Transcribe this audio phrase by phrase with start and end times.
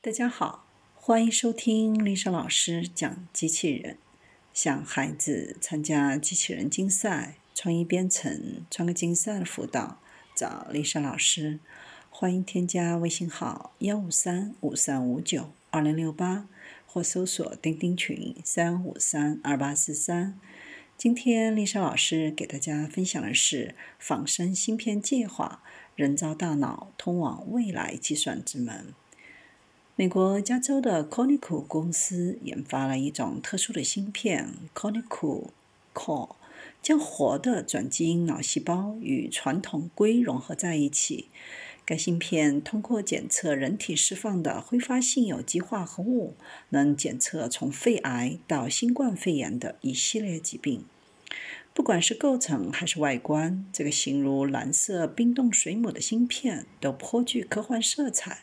[0.00, 3.98] 大家好，欢迎收听丽莎老师讲机器人。
[4.54, 9.98] 想孩子参加机器人竞赛、创意编程、创客竞赛的辅导，
[10.36, 11.58] 找丽莎老师。
[12.10, 16.46] 欢迎添加微信号幺五三五三五九二零六八，
[16.86, 20.38] 或搜索钉钉群三五三二八四三。
[20.96, 25.60] 今天丽莎老师给大家分享的是仿生芯片计划，
[25.96, 28.94] 人造大脑通往未来计算之门。
[30.00, 35.48] 美国加州的 Conico 公司研发了一种特殊的芯片 ——Conico
[35.92, 36.36] Core，
[36.80, 41.26] 将活的转基因脑细胞与传统硅融合在一起。
[41.84, 46.34] 该芯片通过检测人体释放的挥发性有机化合物，
[46.68, 50.84] 能检测从肺癌到新冠肺炎的一系列疾病。
[51.74, 58.42] 不管是构成还是外观，这个形如蓝色冰冻水母的芯片都颇具科幻色彩。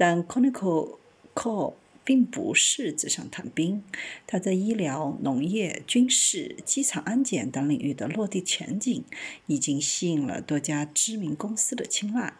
[0.00, 0.96] 但 Conical
[1.34, 3.84] Core 并不是纸上谈兵，
[4.26, 9.04] 它在医疗、农业、军事、机场安检等领域的落地前景
[9.46, 12.32] 已经吸引了多家知名公司的青睐。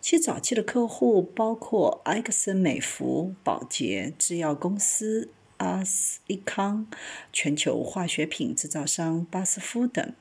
[0.00, 6.86] 其早期的客户包括埃克森美孚、宝洁、制药公司阿斯利康、
[7.32, 10.14] 全球化学品制造商巴斯夫等。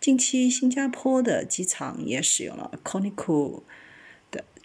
[0.00, 3.62] 近期，新加坡的机场也使用了 Conical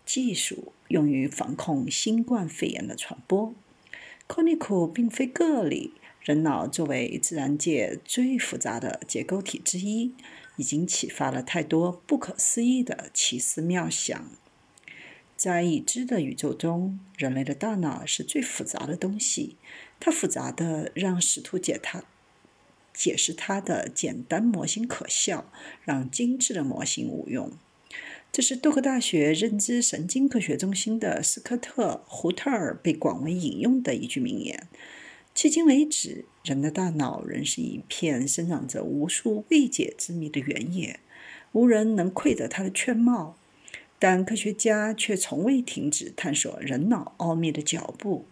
[0.10, 0.74] 技术。
[0.90, 3.54] 用于防控新冠肺炎的传播。
[4.28, 5.94] Conical 并非个例，
[6.24, 10.16] 人脑作为自然界最复杂的结构体之一，
[10.56, 14.32] 已经启发了太多不可思议的奇思妙想。
[15.38, 19.58] 在已知的宇宙中，人类的大脑是最复杂的东西，
[20.00, 22.04] 它复杂的让试图解它、
[22.92, 25.52] 解释它的简单模型可笑，
[25.84, 27.52] 让精致的模型无用。
[28.32, 34.68] 这是杜克大学认知神经科学中心的斯科特·胡特尔被广为引用的一句名言。
[35.36, 41.00] 迄今为止，人的大脑仍是一片生长着无数未解之谜的原野，
[41.54, 43.36] 无人能窥得它的全貌。
[43.98, 48.26] 但科学家却从未停止探索人脑奥秘的脚步。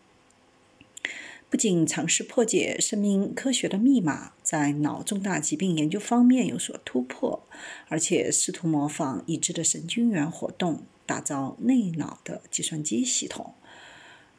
[1.49, 7.45] 不仅尝试破解生命科学的密码，在脑重大疾病研究方面有所突破，
[7.89, 13.55] 而且试图模仿已知的神经元活动，打造内脑的计算机系统。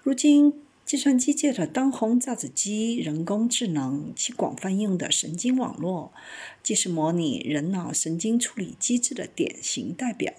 [0.03, 0.55] 如今，
[0.87, 6.11] 计算机界的当红炸子鸡——人工智能，其广泛应用的神经网络，
[6.63, 10.33] 既是模拟人脑神经处理机制的典型代表。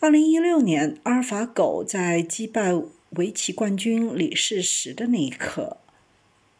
[0.00, 2.72] 二零一六年，阿尔法狗在击败。
[3.10, 5.76] 围棋冠军李世石的那一刻，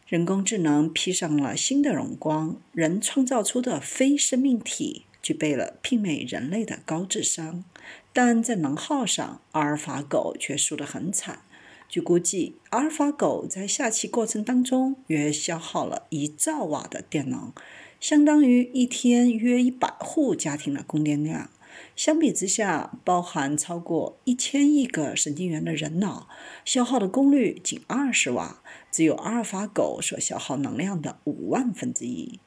[0.06, 2.60] 人工智能披上了新的荣光。
[2.72, 7.64] 人创造出的非生命体具备了媲美人类的高智商，
[8.12, 11.40] 但在能耗上，阿尔法狗却输得很惨。
[11.88, 17.52] 据估计，阿尔法狗在下棋过程当中约消耗了一兆瓦的电能，
[17.98, 21.48] 相当于一天约一百户家庭的供电量。
[21.96, 26.28] 相比之下，包含超过一千亿个神经元的人脑
[26.64, 28.62] 消耗的功率仅二十瓦，
[28.94, 32.38] 只有阿尔法狗所消耗能量的五万分之一。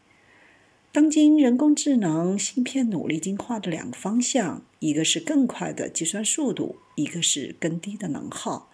[0.93, 8.71] 当今人工智能芯片努力进化的两个方向，一个是更快的计算速度，一个是更低的能耗。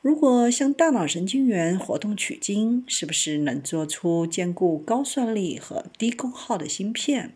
[0.00, 7.34] 如果向大脑神经元活动取经，是不是能做出兼顾高算力和低功耗的芯片？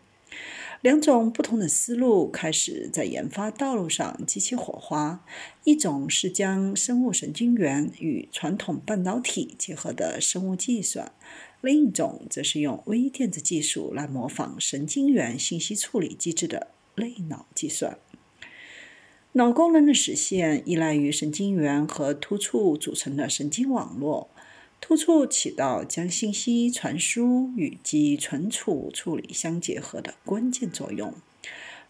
[0.85, 5.25] 两种不同的思路开始在研发道路上激起火花。
[5.63, 11.11] 一种是将生物神经元与传统半导体结合的生物计算，
[11.59, 17.97] 另一种则是用微电子技术来模仿神经元信息处理机制的类脑计算。
[19.31, 24.29] 脑功能的实现依赖于神经元和突触组成的神经网络。
[24.87, 31.15] 突触起到将信息传输与记忆存储处理相结合的关键作用。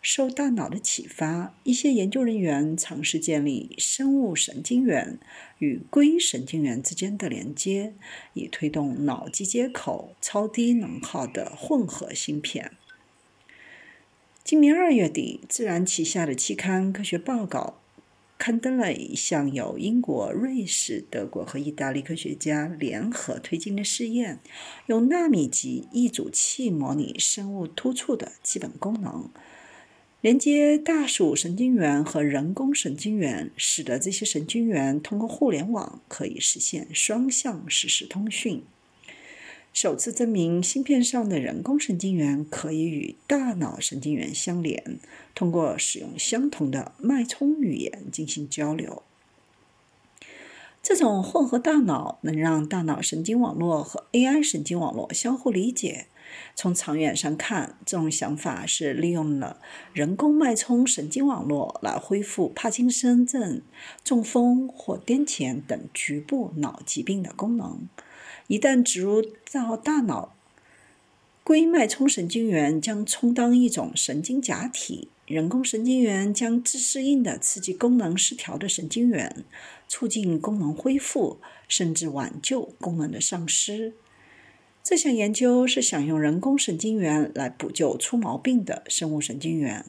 [0.02, 5.20] 受大脑的启发，一些研究人员尝试建立生物神经元
[5.58, 7.96] 与硅神经元之间的连接，
[8.34, 12.72] 以推动脑机接口超低能耗的混合芯片。
[14.42, 17.82] 今年二月底，《自然》旗下的期刊科学报告。
[18.38, 24.40] 刊登了一项由英国、瑞士、德国和意大利科学家联合推进的试验，
[24.88, 29.30] 用纳米级异阻器模拟生物突触的基本功能，
[30.22, 38.64] 连接大鼠神经元和人工神经元，使得这些神经元通过互联网可以实现双向实时通讯。
[39.76, 45.00] 首次证明，芯片上的人工神经元可以与大脑神经元相连，
[45.36, 49.04] 通过使用相同的脉冲语言进行交流。
[50.82, 56.06] 这种混合大脑能让大脑神经网络和 AI 神经网络相互理解。
[56.56, 59.60] 从长远上看，这种想法是利用了
[59.94, 63.62] 人工脉冲神经网络来恢复帕金森症、
[64.04, 67.88] 中风或癫痫等局部脑疾病的功能。
[68.48, 69.22] 一旦植入
[69.52, 70.36] 到大脑，
[71.44, 79.44] 硅脉冲神经元将充当一种神经假体，人工神经元将自适应的刺激功能失调的神经元，
[79.88, 83.94] 促进功能恢复，甚至挽救功能的丧失。
[84.88, 89.84] 这项研究是想用人工神经元来补救出毛病的生物神经元。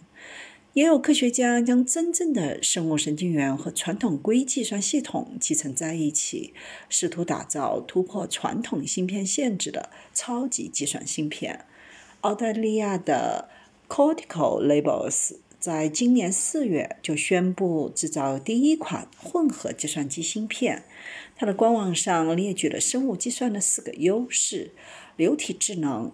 [0.72, 6.54] 也有科学家将真正的生物神经元和传统硅计算系统集成在一起，
[6.88, 11.66] 试图打造突破传统芯片限制的超级计算芯片。
[12.22, 13.50] 澳大利亚的
[13.87, 20.84] Cortical Labels 在今年四月就宣布制造第一款混合计算机芯片。
[21.34, 24.72] 它的官网上列举了生物计算的四个优势：
[25.16, 26.12] 流体智能、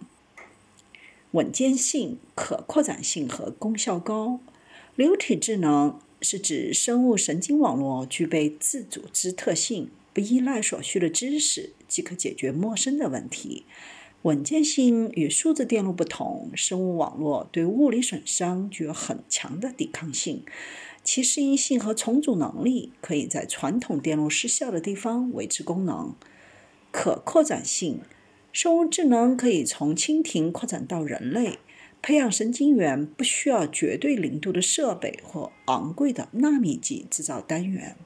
[1.32, 4.40] 稳健性、可扩展性和功效高。
[4.96, 13.64] 流体智能是指生物神经网络具备自组织特性，不依赖所需的知识即可解决陌生的问题。
[14.22, 20.44] 稳健性与数字电路不同，生物网络对物理损伤具有很强的抵抗性。
[21.02, 26.14] 其适应性和重组能力可以在传统电路失效的地方维持功能。
[26.92, 27.98] 可扩展性，
[28.52, 31.58] 生物智能可以从蜻蜓扩展到人类。
[32.00, 37.96] 培养神经元不需要绝对零度的设备或昂贵的纳米级制造单元。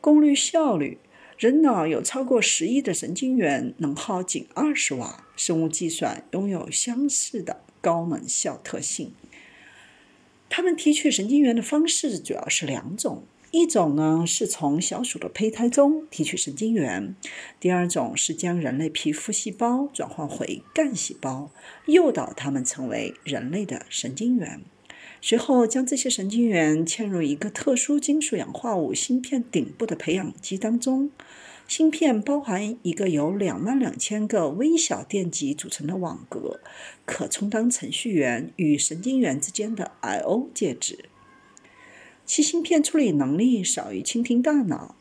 [0.00, 0.98] 功率效率，
[1.36, 5.23] 人脑有超过十亿的神经元，能耗仅二十瓦。
[5.36, 9.12] 生物计算拥有相似的高能效特性。
[10.48, 17.16] 他们提取神经元的方式主要是两种，一种呢是从小鼠的胚胎中提取神经元，
[17.58, 21.50] 第二种是将人类皮肤细胞转换回干细胞，
[21.86, 24.60] 诱导它们成为人类的神经元，
[25.20, 31.10] 随后将这些神经元嵌入一个特殊金属氧化物芯片顶部的培养基当中。
[31.66, 36.60] 芯片包含一个由两万两千个微小电极组成的网格，
[37.06, 41.06] 可充当程序员与神经元之间的 I/O 介质。
[42.26, 44.94] 其芯片处理能力少于蜻蜓大脑。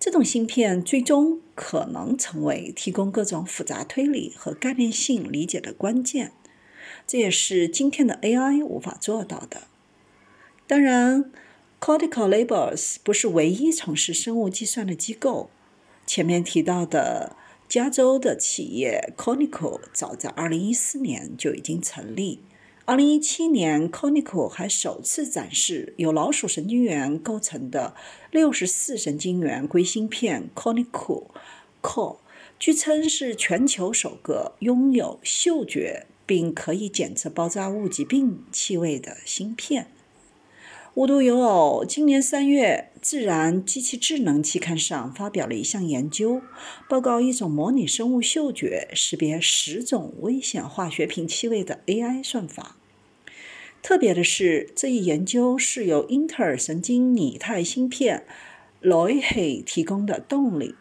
[0.00, 6.32] 这种芯片最终可能成为提供各种复杂推理和概念性理解的关键，
[7.06, 9.68] 这也是今天的 AI 无法做到的。
[10.66, 11.30] 当然。
[11.78, 15.50] Cortical Labs 不是唯一从事生物计算的机构。
[16.06, 17.36] 前面提到的
[17.68, 22.40] 加州的企业 Cortical 早在2014年就已经成立。
[22.86, 27.94] 2017年，Cortical 还首次展示由老鼠神经元构成的
[28.32, 31.26] 64神经元硅芯片 Cortical
[31.82, 32.18] Core，
[32.58, 39.88] 据称是全球首个拥有嗅觉并可以检测爆炸物疾病气味的芯片。
[40.96, 46.40] 无独有偶，今年三月，《自然机器智能》期刊上发表了一项研究，
[46.88, 52.78] 报告一种模拟生物嗅觉识别十种危险化学品气味的 AI 算法。
[53.82, 58.24] 特别的是，这一研究是由英特尔神经拟态芯片
[58.80, 60.74] Loihe 提供的动力。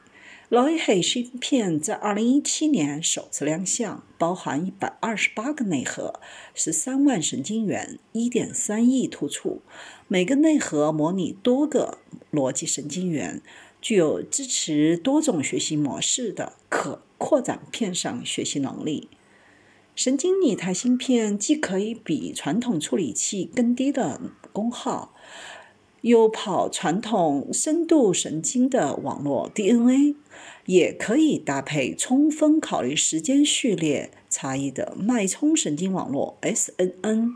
[0.51, 6.19] Loihe 芯片在2017年首次亮相，包含128个内核
[6.55, 9.63] ，13万神经元，1.3亿突触。
[10.07, 11.97] 每个内核模拟多个
[12.31, 13.41] 逻辑神经元，
[13.81, 19.09] 具有支持多种学习模式的可扩展片上学习能力。
[19.95, 24.19] 神经拟态芯片既可以比传统处理器更低的
[24.51, 25.15] 功耗，
[26.05, 30.13] 又跑传统深度神经的网络 DNA，
[30.67, 37.31] 也可以搭配充分考虑时间序列差异的脉冲神经网络 SNN。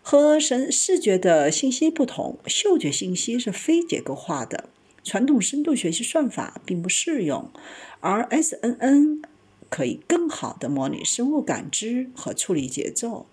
[0.00, 4.68] 和神视觉的信息不同，嗅觉信息是非结构化的，
[5.02, 7.50] 传统深度学习算法并不适用，
[7.98, 9.24] 而 SNN
[9.68, 13.26] 可以更好的模拟生物感知和处理节奏，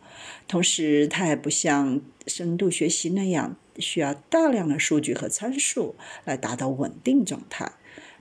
[0.47, 5.95] 同时它也不像深度学习那样需要大量的数据和参数
[6.25, 7.73] 来达到稳定状态。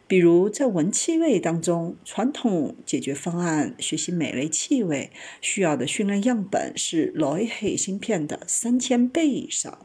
[0.07, 5.11] 比如，在闻气味当中，传统解决方案学习每类气味
[5.43, 9.79] 需要的训练样本是 l o i h 芯片的三千倍以上。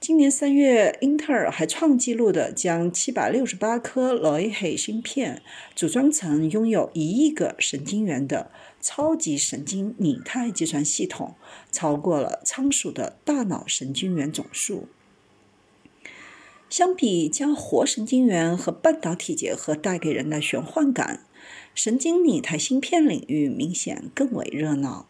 [0.00, 5.42] 今年三月，英特尔还创纪录的将七百六十八颗 l o i h 芯片
[5.76, 11.34] 组装成拥有一亿个神经元的超级神经拟态计算系统，
[11.70, 14.88] 超过了仓鼠的大脑神经元总数。
[16.68, 21.26] 相比将活神经元和半导体结合带给人的玄幻感，
[21.74, 25.06] 神经拟态芯片领域明显更为热闹。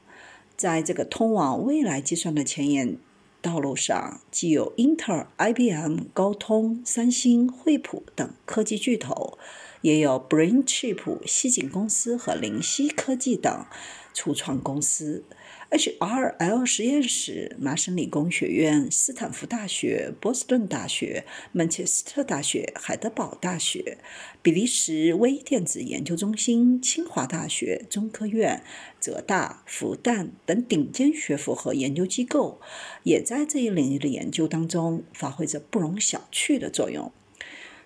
[0.56, 2.96] 在这个通往未来计算的前沿
[3.42, 9.38] 道路上，既有英特尔、IBM、高通、三星、惠普等科技巨头，
[9.82, 13.64] 也有 Brain Chip、西景公司和灵犀科技等
[14.12, 15.24] 初创公司。
[15.70, 23.98] HRL 实验室、麻省理工学院、斯坦福大学、波士顿大学、曼彻斯特大学、海德堡大学、
[24.42, 28.64] 比利时微电子研究中心、清华大学、中科院、
[29.00, 32.60] 浙大、复旦等顶尖学府和研究机构，
[33.04, 37.12] 也在这一领域的研究当中发挥着不容小觑的作用。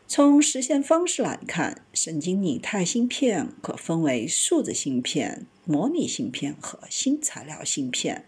[0.07, 8.27] 从实现方式来看，神经拟态芯片可分为数字芯片、模拟芯片和新材料芯片。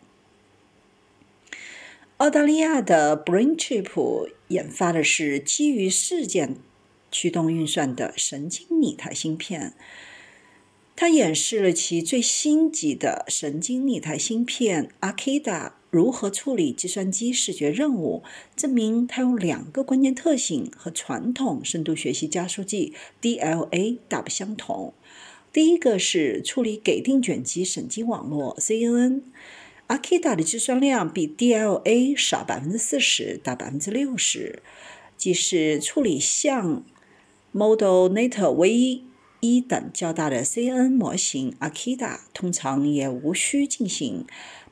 [2.17, 6.57] 澳大利亚的 Brain Chip 研发的是基于事件
[7.13, 9.75] 驱动运算的神经拟态芯片。
[10.97, 18.23] 它演示了其最新级的神经拟态芯片 Akida 如何处理计算机视觉任务，
[18.55, 24.93] 证明它有两个关键特性和传统深度学习加速器 DLA 大不相同。
[25.55, 34.63] 第一个是处理给定卷积神经网络 CNN，Akida 的计算量比 DLA 少百分之四十到百分之六十，
[35.17, 36.85] 即是处理像
[37.55, 39.05] ModelNet 唯一。
[39.41, 44.25] 一等较大的 CNN 模型 Akida 通常也无需进行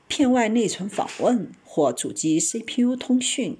[0.07, 3.57] 片外内存访问或主机 CPU 通讯。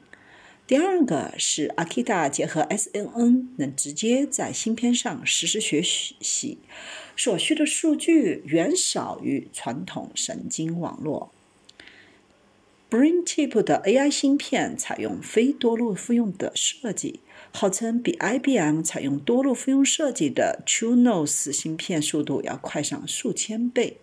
[0.67, 6.57] 第二个是 Akida 结合 SNN，能直接在芯片上实时学习，
[7.15, 11.31] 所需的数据远少于传统神经网络。
[12.89, 17.19] Brain Chip 的 AI 芯片采用非多路复用的设计。
[17.51, 23.97] 号称比 IBM 采用多路复用设计的 TrueNOS 芯片速度要快上数千倍。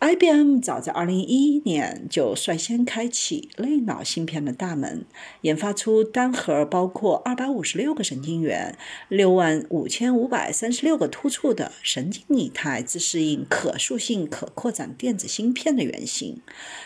[0.00, 5.04] IBM 早在2011年就率先开启类脑芯片的大门，
[5.42, 8.78] 研发出单核包括256个神经元、
[9.10, 16.40] 65536个突触的神经拟态自适应可塑性可扩展电子芯片的原型，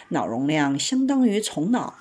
[0.09, 1.95] 脑容量相当于虫脑。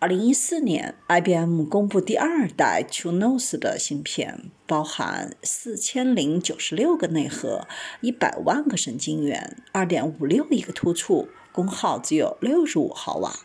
[0.00, 7.66] 二零一四年，IBM 公布第二代 TrueNOS 的芯片，包含四千零九十六个内核、
[8.00, 13.40] 一百万个神经元、二点五六亿个突触，功耗只有六十五毫瓦。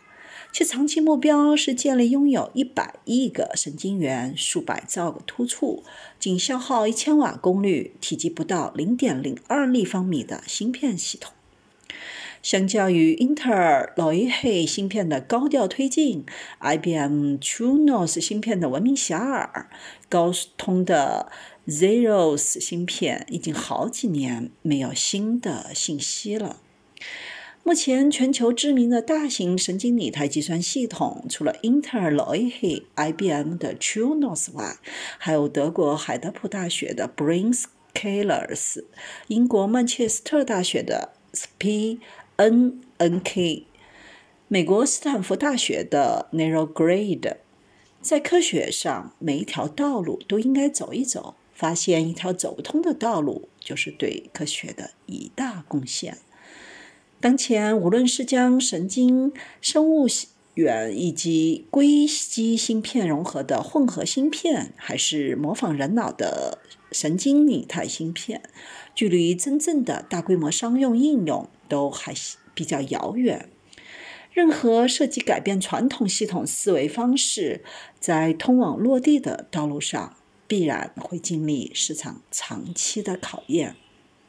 [0.52, 5.82] 其长期目标是建立拥有一百亿个神经元、数百兆个突触，
[6.20, 11.32] 仅消耗一千瓦功率、体积不到零点零二立方米的芯片系统。
[12.44, 16.26] 相较于英特尔老一黑芯片的高调推进
[16.60, 19.64] ，IBM TrueNOS 芯片的闻名遐迩。
[20.10, 21.32] 高通的
[21.66, 26.60] Zeros 芯片已经好几年没有新的信息了。
[27.62, 34.76] 目前全球知名的大型神经拟态计算系统，除了英特尔老一黑、IBM 的 TrueNOS 外，
[35.16, 38.84] 还有德国海德堡大学的 Brainscalers，
[39.28, 42.00] 英国曼彻斯特大学的 Spi。
[42.36, 43.66] N N K，
[44.48, 47.36] 美国斯坦福大学的 Narrow Grade，
[48.00, 51.34] 在科学上，每一条道路都应该走一走。
[51.54, 56.18] 发现一条走不通的道路，就是对科学的一大贡献。
[57.20, 60.08] 当前，无论是将神经生物
[60.54, 66.58] 元以及硅基芯片融合的混合芯片，还是模仿人脑的
[66.90, 68.42] 神经拟态芯片，
[68.92, 71.48] 距离真正的大规模商用应用。
[71.68, 72.14] 都还
[72.54, 73.48] 比较遥远。
[74.32, 77.64] 任何涉及改变传统系统思维方式，
[78.00, 80.16] 在通往落地的道路上，
[80.48, 83.76] 必然会经历市场长期的考验。